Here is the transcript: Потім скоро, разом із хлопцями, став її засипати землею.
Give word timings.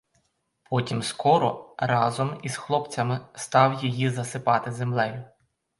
Потім 0.63 1.03
скоро, 1.03 1.75
разом 1.77 2.39
із 2.43 2.57
хлопцями, 2.57 3.19
став 3.35 3.83
її 3.83 4.09
засипати 4.09 4.71
землею. 4.71 5.23